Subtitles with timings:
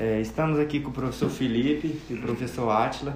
[0.00, 3.14] É, estamos aqui com o professor Felipe e o professor Atila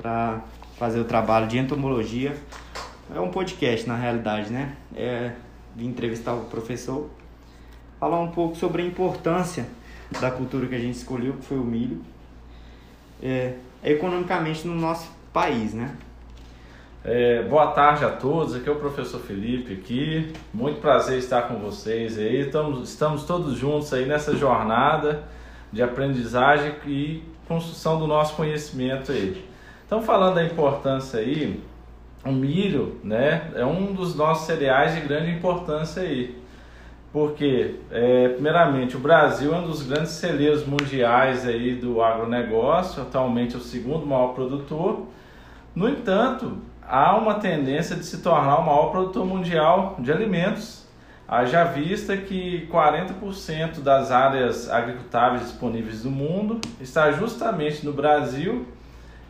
[0.00, 0.40] para
[0.78, 2.34] fazer o trabalho de entomologia.
[3.14, 4.76] É um podcast na realidade, né?
[4.96, 5.32] É,
[5.76, 7.10] vim entrevistar o professor,
[7.98, 9.66] falar um pouco sobre a importância
[10.22, 12.00] da cultura que a gente escolheu, que foi o milho,
[13.22, 15.94] é, economicamente no nosso país, né?
[17.04, 21.56] É, boa tarde a todos, aqui é o professor Felipe aqui, muito prazer estar com
[21.56, 25.28] vocês aí, estamos, estamos todos juntos aí nessa jornada
[25.72, 29.44] de aprendizagem e construção do nosso conhecimento aí.
[29.86, 31.60] Então falando da importância aí,
[32.24, 36.38] o milho né, é um dos nossos cereais de grande importância aí,
[37.12, 43.54] porque é, primeiramente o Brasil é um dos grandes celeiros mundiais aí do agronegócio, atualmente
[43.54, 45.06] é o segundo maior produtor,
[45.74, 50.86] no entanto, há uma tendência de se tornar o maior produtor mundial de alimentos.
[51.30, 58.66] Haja vista que 40% das áreas agricultáveis disponíveis do mundo está justamente no Brasil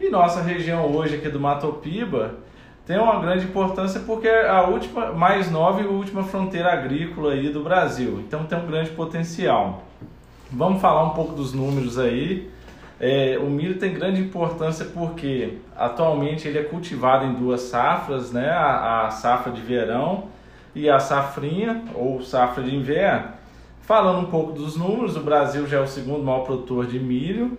[0.00, 2.36] e nossa região hoje aqui do Mato Piba
[2.86, 7.50] tem uma grande importância porque é a última, mais nova e última fronteira agrícola aí
[7.50, 8.18] do Brasil.
[8.26, 9.82] Então tem um grande potencial.
[10.50, 12.50] Vamos falar um pouco dos números aí.
[12.98, 18.48] É, o milho tem grande importância porque atualmente ele é cultivado em duas safras, né?
[18.48, 20.39] A, a, safra de verão
[20.74, 23.28] e a safrinha ou safra de inverno.
[23.80, 27.58] Falando um pouco dos números, o Brasil já é o segundo maior produtor de milho.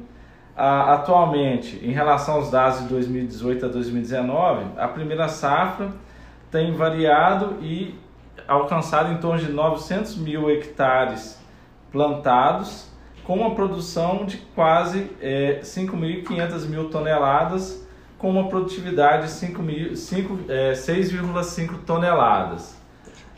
[0.55, 5.89] Atualmente, em relação aos dados de 2018 a 2019, a primeira safra
[6.49, 7.95] tem variado e
[8.47, 11.41] alcançado em torno de 900 mil hectares
[11.91, 12.91] plantados
[13.23, 21.77] com uma produção de quase é, 5.500 mil toneladas, com uma produtividade de 6,5 é,
[21.85, 22.80] toneladas.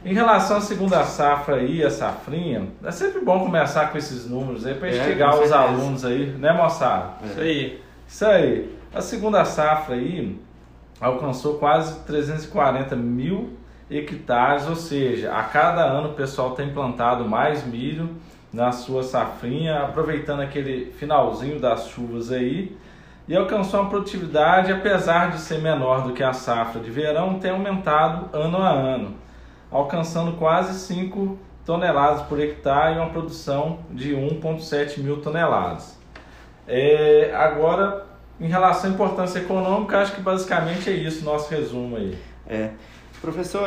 [0.05, 4.65] Em relação à segunda safra aí, a safrinha, é sempre bom começar com esses números
[4.65, 7.13] aí para é, instigar os alunos aí, né, moçada?
[7.21, 7.25] É.
[7.25, 7.83] Isso aí.
[8.07, 8.77] Isso aí.
[8.93, 10.37] A segunda safra aí
[10.99, 13.57] alcançou quase 340 mil
[13.89, 18.09] hectares, ou seja, a cada ano o pessoal tem plantado mais milho
[18.51, 22.75] na sua safrinha, aproveitando aquele finalzinho das chuvas aí,
[23.27, 27.51] e alcançou uma produtividade, apesar de ser menor do que a safra de verão, tem
[27.51, 29.15] aumentado ano a ano,
[29.73, 35.97] alcançando quase 5 toneladas por hectare e uma produção de 1,7 mil toneladas.
[36.67, 38.05] É, agora,
[38.39, 42.17] em relação à importância econômica, acho que basicamente é isso nosso resumo aí.
[42.47, 42.69] É.
[43.21, 43.61] Professor,